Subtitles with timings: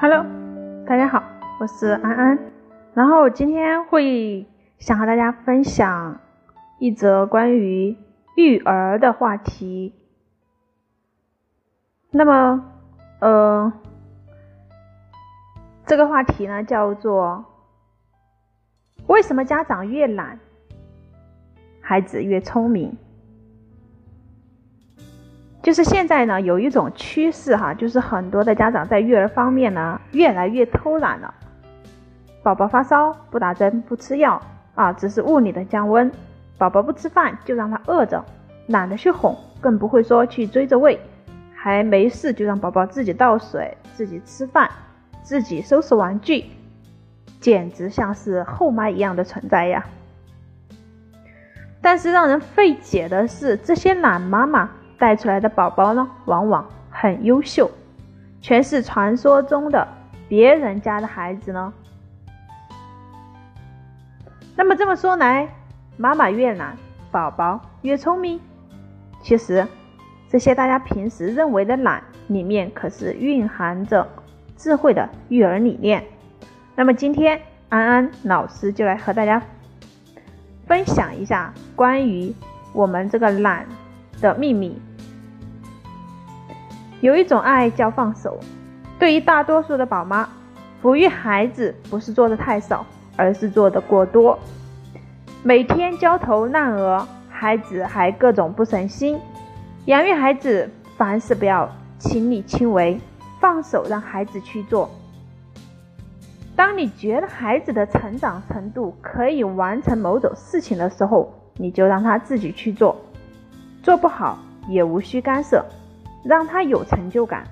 [0.00, 0.26] Hello，
[0.86, 1.22] 大家好，
[1.60, 2.38] 我是安安。
[2.94, 4.44] 然后今天会
[4.78, 6.20] 想和大家分享
[6.80, 7.96] 一则关于
[8.36, 9.94] 育儿的话题。
[12.10, 12.72] 那么，
[13.20, 13.72] 呃，
[15.86, 17.44] 这个话题呢叫做
[19.06, 20.40] 为什么家长越懒，
[21.80, 22.98] 孩子越聪明？
[25.64, 31.32] 就是现在呢，有一种趋势哈，就是很多的家长在育儿方面呢，越来越偷懒了。
[32.42, 34.38] 宝宝发烧不打针不吃药
[34.74, 36.12] 啊，只是物理的降温。
[36.58, 38.22] 宝宝不吃饭就让他饿着，
[38.66, 41.00] 懒得去哄，更不会说去追着喂，
[41.54, 44.70] 还没事就让宝宝自己倒水、自己吃饭、
[45.22, 46.44] 自己收拾玩具，
[47.40, 49.82] 简直像是后妈一样的存在呀。
[51.80, 54.68] 但是让人费解的是，这些懒妈妈。
[55.04, 57.70] 带出来的宝宝呢，往往很优秀，
[58.40, 59.86] 全是传说中的
[60.30, 61.70] 别人家的孩子呢。
[64.56, 65.46] 那么这么说来，
[65.98, 66.74] 妈妈越懒，
[67.10, 68.40] 宝宝越聪明。
[69.20, 69.68] 其实，
[70.30, 74.08] 这些大家平时认为的懒，里面可是蕴含着
[74.56, 76.02] 智慧的育儿理念。
[76.74, 77.38] 那么今天，
[77.68, 79.42] 安安老师就来和大家
[80.66, 82.34] 分享一下关于
[82.72, 83.66] 我们这个懒。
[84.20, 84.80] 的秘密，
[87.04, 88.40] 有一种爱叫放手。
[88.98, 90.26] 对于大多数的宝妈，
[90.82, 92.82] 抚育孩子不是做的太少，
[93.14, 94.38] 而是做的过多。
[95.42, 99.20] 每天焦头烂额，孩子还各种不省心。
[99.84, 102.98] 养育孩子，凡事不要亲力亲为，
[103.38, 104.88] 放手让孩子去做。
[106.56, 112.96] 当你觉得孩子的成长程度可以完成某种事情的时候，你就让他自己去做。
[113.82, 114.38] 做不好
[114.68, 115.62] 也无需干涉，
[116.24, 117.46] 让他有成就感，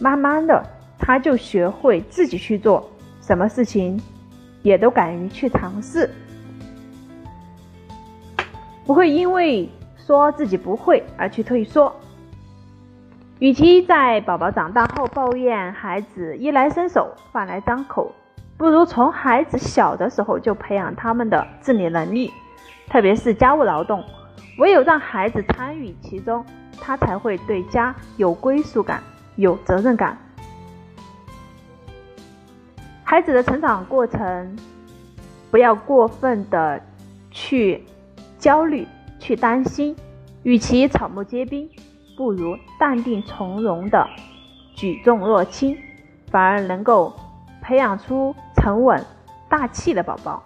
[0.00, 0.64] 慢慢的
[0.98, 2.88] 他就学会自己去做，
[3.20, 4.00] 什么事情
[4.62, 6.08] 也都敢于去尝试，
[8.86, 11.94] 不会因为说自己不会而去退缩。
[13.38, 18.10] 与其在宝宝长大后抱怨孩子衣来伸手饭来张口，
[18.56, 22.32] 不如从孩子小的时候就培养他们的自理能力，
[22.88, 24.02] 特别是家务劳动。
[24.58, 26.42] 唯有让孩子参与其中，
[26.80, 29.02] 他才会对家有归属感、
[29.36, 30.16] 有责任感。
[33.02, 34.56] 孩子的成长过程，
[35.50, 36.80] 不要过分的
[37.30, 37.84] 去
[38.38, 38.86] 焦虑、
[39.18, 39.96] 去担心。
[40.42, 41.68] 与其草木皆兵，
[42.16, 44.08] 不如淡定从容的
[44.76, 45.76] 举重若轻，
[46.30, 47.12] 反而能够
[47.60, 49.04] 培养出沉稳
[49.48, 50.40] 大气的宝宝。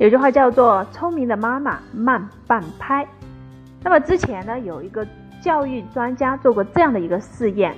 [0.00, 3.06] 有句话叫做“聪明的妈妈慢半拍”。
[3.84, 5.06] 那么之前呢，有一个
[5.42, 7.76] 教育专家做过这样的一个试验，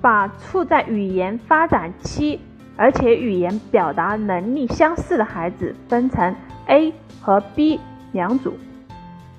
[0.00, 2.40] 把处在语言发展期，
[2.78, 6.34] 而且语言表达能力相似的孩子分成
[6.64, 7.78] A 和 B
[8.12, 8.54] 两组。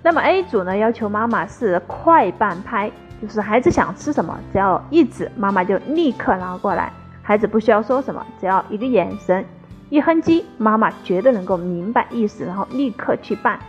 [0.04, 9.44] 那么 A 组呢，要求妈妈是快半拍，就是孩子想吃什么，只要一指，妈妈就立刻拿过来，孩子不需要说什么，只要一个眼神。
[9.90, 13.60] 一哼唧，妈妈绝对能够明白意思，然后立刻去办。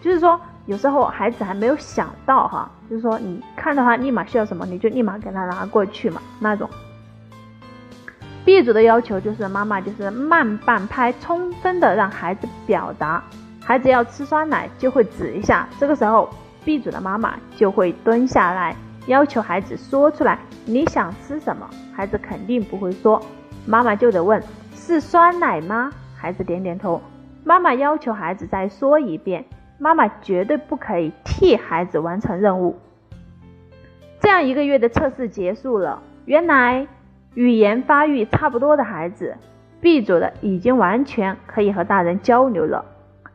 [0.00, 6.70] 就是说，有时候孩子还没有想到哈，就是说你看到他立马需要什么，你就立马给他拿过去嘛那种。
[8.44, 13.22] B 组的要求就是妈妈就是慢半拍，充分的让孩子表达。
[13.62, 16.30] 孩子要吃酸奶就会指一下，这个时候
[16.64, 18.74] B 组的妈妈就会蹲下来，
[19.06, 21.68] 要求孩子说出来你想吃什么。
[21.94, 23.20] 孩子肯定不会说，
[23.66, 24.42] 妈妈就得问。
[24.90, 25.92] 是酸奶吗？
[26.16, 27.00] 孩子点点头。
[27.44, 29.44] 妈妈要求孩子再说一遍。
[29.78, 32.76] 妈妈绝对不可以替孩子完成任务。
[34.18, 36.88] 这样一个月的测试结束了，原来
[37.34, 39.36] 语言发育差不多的孩子
[39.80, 42.84] ，B 组的已经完全可以和大人交流了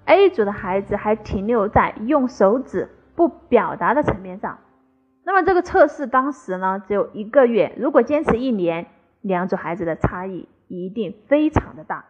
[0.04, 4.58] ，A 组的孩子还停留在用手指不表达的层面上。
[5.24, 8.88] 那么这个测试当时呢只有一个月，如果坚持一年，
[9.22, 10.50] 两组孩子的差异。
[10.84, 12.06] 一定非常的大。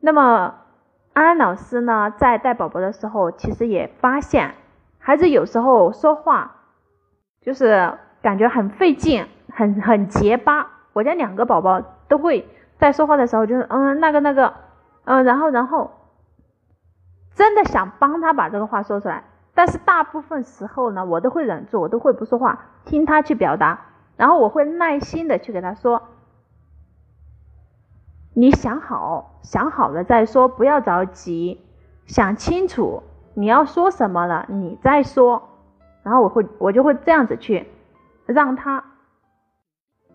[0.00, 0.54] 那么
[1.12, 4.54] 安安老师呢，在带宝宝的时候，其实也发现
[4.98, 6.56] 孩子有时候说话
[7.40, 10.70] 就是感觉很费劲，很很结巴。
[10.92, 12.46] 我家两个宝宝都会
[12.78, 14.54] 在说话的时候，就是嗯那个那个
[15.04, 15.90] 嗯，然后然后
[17.34, 19.24] 真的想帮他把这个话说出来，
[19.54, 23.93] 但是大部分时候呢，我都会忍住，我都会不说话，听他去表达。
[24.16, 26.02] 然后我会耐心的去给他说，
[28.32, 31.60] 你想好，想好了再说，不要着急，
[32.06, 33.02] 想清楚
[33.34, 35.48] 你要说什么了，你再说，
[36.02, 37.66] 然后我会我就会这样子去
[38.26, 38.84] 让他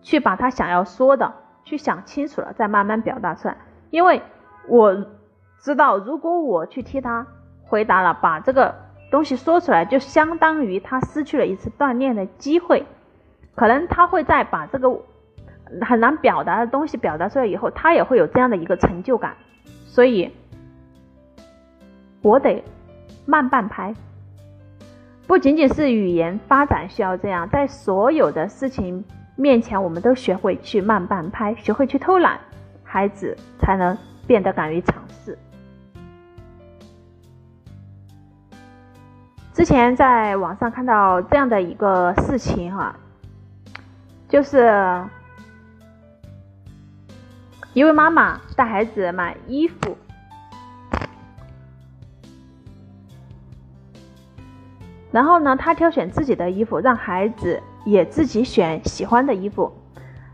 [0.02, 1.32] 去把他想要说的
[1.64, 3.56] 去想清楚了，再慢慢表达出来。
[3.90, 4.22] 因为
[4.66, 5.06] 我
[5.60, 7.26] 知道，如果我去替他
[7.66, 8.74] 回答了，把这个
[9.10, 12.86] 东西说出来，就相当于他失去了一次锻炼的机会。
[13.54, 14.88] 可能他会在把这个
[15.82, 19.34] 很难表达的东西表达出来以后，他也会有这样的一个成就感。
[19.86, 20.32] 所以，
[22.22, 22.62] 我得
[23.26, 23.94] 慢半拍。
[25.26, 29.04] 不仅仅是语言发展需要这样，在所有的事情
[29.36, 32.40] 面前，我们都学会去慢半拍，学会去偷懒，
[32.82, 35.38] 孩子才能变得敢于尝试。
[39.52, 42.96] 之前在网上看到这样的一个事情哈，
[44.30, 44.72] 就是
[47.74, 49.96] 一位妈妈带孩子买衣服。
[55.10, 59.72] 然后呢，他挑选自己的衣服，让孩子也自己选喜欢的衣服。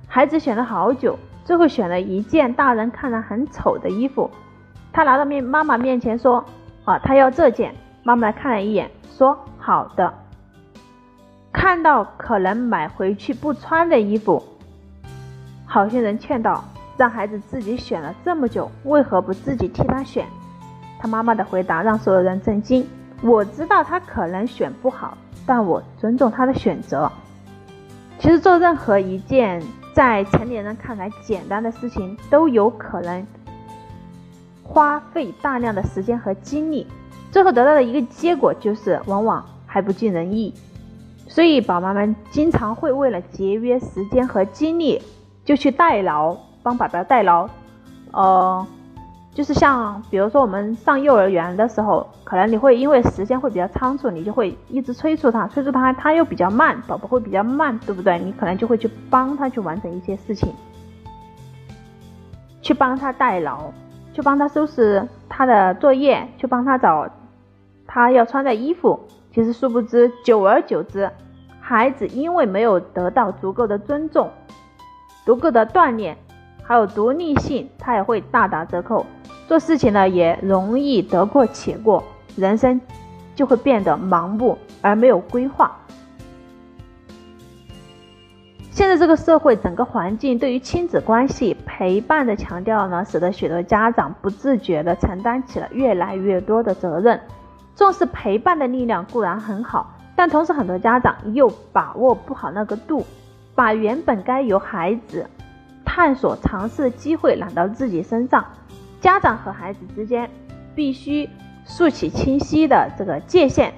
[0.07, 4.31] 孩子选了好久，最后选了一件大人看了很丑的衣服。
[4.93, 6.45] 他拿到面妈妈面前说
[6.85, 10.13] ：“啊，他要这件。”妈妈看了一眼，说：“好的。”
[11.57, 14.43] 看到可能买回去不穿的衣服，
[15.65, 16.63] 好心人劝道
[16.99, 20.27] ：“让孩子自己选了这么久，为何不自己替他选？”
[21.01, 22.87] 他妈妈的回答让所有人震惊。
[23.23, 25.17] 我知道他可能选不好，
[25.47, 27.11] 但我尊重他的选择。
[28.19, 29.63] 其实做任何一件
[29.95, 33.27] 在成年人看来简单的事情，都有可能
[34.63, 36.87] 花费大量的时间和精力，
[37.33, 40.53] 最后得到的一个结果就是往往还不尽人意。
[41.27, 45.03] 所以宝妈们经常会为了节约时间和精力，
[45.45, 47.49] 就去代劳，帮宝宝代劳，
[48.13, 48.67] 呃。
[49.35, 58.19] 就是像，比如说我们上幼儿园的时候，可能你会因为时间会比较仓促，你就会一直催促他，催促他，他又比较慢，宝宝会比较慢，对不对？
[58.19, 60.55] 你可能就会去帮他去完成一些事情，
[62.63, 63.71] 去帮他代劳，
[64.15, 67.07] 去帮他收拾他的作业，去帮他找
[67.87, 68.99] 他要穿的衣服。
[69.37, 71.11] 其实殊不知，久而久之，
[71.61, 74.31] 孩子因为没有得到足够的尊重、
[75.27, 76.17] 足够的锻炼，
[76.63, 79.05] 还有独立性，他也会大打折扣。
[79.47, 82.03] 做事情呢也容易得过且过，
[82.35, 82.81] 人生
[83.35, 85.77] 就会变得盲目而没有规划。
[88.71, 97.21] 现在这个社会整个环境对于亲子关系陪伴的强调呢，使得许多家长不自觉地承担起了越来越多的责任。
[97.77, 103.07] 重视陪伴的力量固然很好，但同时很多家长又把握不好那个度，
[103.55, 105.27] 把原本该由孩子
[105.85, 108.45] 探索尝试的机会揽到自己身上。
[108.99, 110.29] 家长和孩子之间
[110.75, 111.29] 必须
[111.67, 113.73] 竖起清晰的这个界限，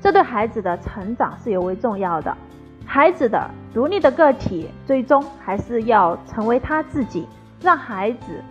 [0.00, 2.36] 这对孩子的成长是尤为重要的。
[2.84, 7.26] 孩子的独立的个体，最终还是要成为他自己。
[7.60, 8.44] 让孩子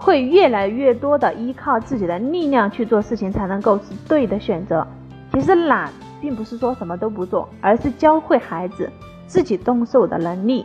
[0.00, 4.86] 会越来越多的依靠自己的力量去做事情，才能够是对的选择。
[5.32, 8.90] 其实懒并不是说什么都不做，而是教会孩子
[9.26, 10.64] 自己动手的能力、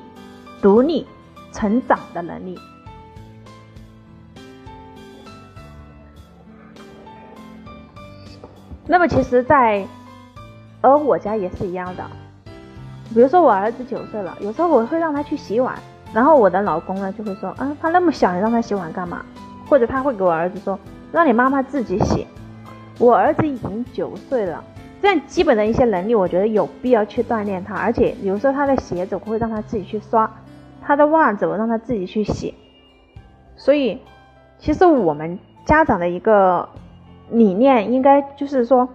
[0.62, 1.06] 独立
[1.51, 2.57] 成长的能力。
[8.86, 9.86] 那么其实，在
[10.81, 12.05] 而我家也是一样的。
[13.13, 15.77] 比如说我儿子九岁了，有时候我会让他去洗碗，
[16.13, 19.25] 然后我的老公呢就会说，啊，他那么小，你让他洗碗干嘛？
[19.67, 20.77] 或者他会给我儿子说，
[21.12, 22.27] 让你妈妈自己洗。
[23.00, 24.63] 我儿子已经九岁了，
[25.01, 27.75] 这样基本的一些能力，我觉得有必要去锻炼他。
[27.75, 30.29] 而且有时候他的鞋子我会让他自己去刷，
[30.82, 32.53] 他的袜子我让他自己去洗。
[33.55, 34.00] 所以，
[34.60, 36.70] 其实我们家长的一个。
[37.29, 38.88] 理念应该就是说，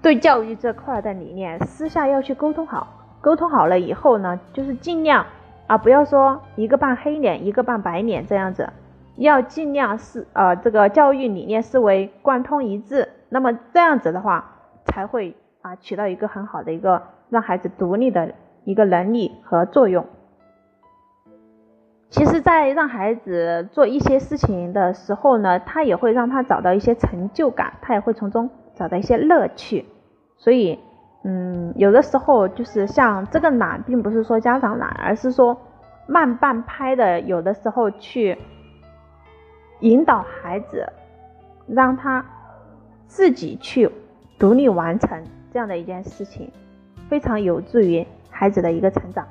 [0.00, 2.86] 对教育这块的理念，私下要去沟通好。
[3.20, 5.26] 沟通好了以后呢，就是尽量
[5.72, 8.68] 啊，不要说一个扮黑脸，一个扮白脸这样子，
[9.16, 13.08] 要尽量是呃这个教育理念思维贯通一致。
[13.30, 14.52] 那么这样子的话，
[14.84, 20.04] 才会啊起到一个很好的一个让孩子独立的一个能力和作用。
[22.10, 29.86] 其实，在让孩子做一些事情的时候呢，他也会让他找到一些成就感，他也会从中找到一些乐趣。
[30.36, 30.78] 所以，
[31.24, 35.56] 嗯，有的时候就是像这个懒，并不是说家长懒，而是说
[36.06, 38.36] 慢半拍的，有的时候去
[39.80, 40.92] 引导孩子，
[41.66, 42.24] 让他
[43.06, 43.88] 自己去
[44.38, 46.50] 独立完成这样的一件事情，
[47.08, 49.26] 非常有助于孩子的一个成长，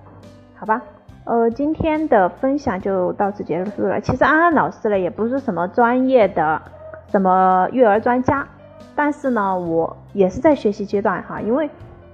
[0.55, 0.81] 好吧？
[1.25, 4.01] 呃，今天的分享就到此结束了。
[4.01, 6.61] 其实安安老师呢，也不是什么专业的
[7.09, 8.47] 什么育儿专家，
[8.95, 11.69] 但是呢，我也是在学习阶段哈，因为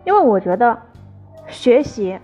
[0.05, 0.77] 因为我觉得
[1.47, 2.17] 学习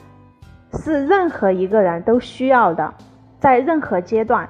[0.74, 2.94] 是任何一个人都需要的，
[3.40, 4.48] 在任何阶段。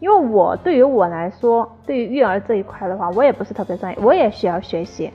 [0.00, 5.12] 因为我对于我来说，对于育儿这一块的话，我也不是特别专业，我也需要学习。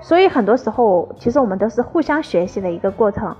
[0.00, 3.36] 所以很多时候，其实我们都是互相学习的一个过程。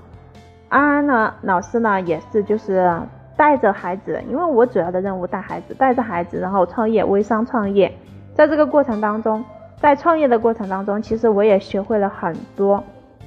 [0.67, 2.93] 安安呢，老师呢也是就是
[3.37, 7.89] 带着孩子，因为我主要的任务带孩子，带着孩子然后创业，微商创业。
[8.33, 9.45] 在这个过程当中，
[9.79, 12.83] 在创业的过程当中，其实我也学会了很多，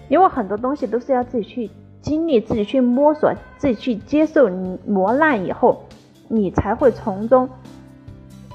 [0.08, 1.70] 因为很多东西都是要自己去。
[2.02, 4.48] 经历自己去摸索，自己去接受
[4.86, 5.84] 磨难以后，
[6.28, 7.46] 你才会从中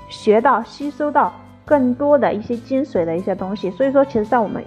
[0.09, 1.31] 学到、吸收到
[1.63, 3.69] 更多的一些精髓的一些东西。
[3.69, 4.63] 所以说，其实，在我们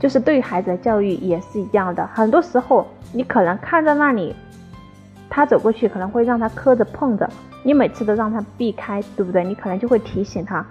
[0.00, 2.04] 就是对孩子的教育也是一样的。
[2.08, 4.34] 很多时候，你可能看在那里，
[5.34, 7.28] 他走过去可能会让他磕着碰着，
[7.64, 9.42] 你每次都让他避开，对不对？
[9.42, 10.64] 你可能就会提醒他。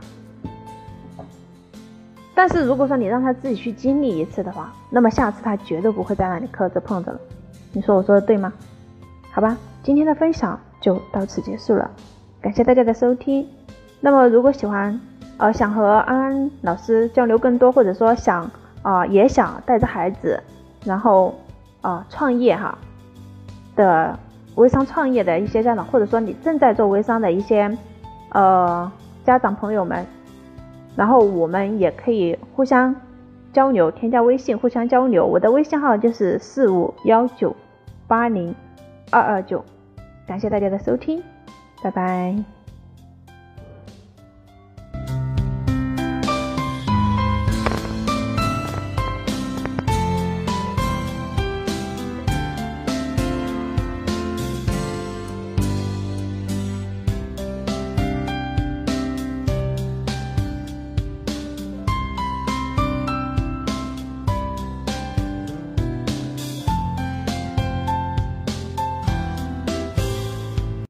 [2.34, 7.20] 但是如果说你让他自己去经历一次的话，那么下次他绝对不会在那里磕着碰着了。
[7.74, 8.54] 你说我说的对吗？
[9.34, 11.92] 好吧，今天的分享就到此结束了，
[12.40, 13.46] 感谢大家的收听。
[14.00, 14.98] 那么如果喜欢，
[15.40, 18.50] 呃，想和安安老师交流更多，或者说想
[18.82, 20.42] 啊也想带着孩子，
[20.86, 21.38] 然后
[21.82, 22.78] 啊创业哈
[23.76, 24.18] 的
[24.56, 27.78] 微商创业的一些家长，或者说你正在做微商的一些
[28.30, 28.92] 呃
[29.24, 30.06] 家长朋友们。
[30.96, 32.96] 然后我们也可以互相
[33.52, 35.26] 交流，添加微信互相交流。
[35.26, 37.56] 我的微信号就是四五幺九
[38.08, 38.54] 八零
[39.10, 39.66] 二二九，
[40.28, 41.24] 感谢大家的收听，
[41.82, 42.63] 拜拜。